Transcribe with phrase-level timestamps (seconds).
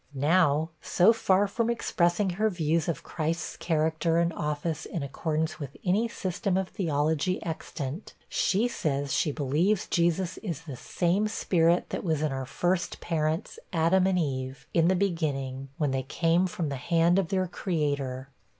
[0.15, 5.77] Now, so far from expressing her views of Christ's character and office in accordance with
[5.85, 12.03] any system of theology extant, she says she believes Jesus is the same spirit that
[12.03, 16.69] was in our first parents, Adam and Eve, in the beginning, when they came from
[16.69, 18.29] the hand of their Creator.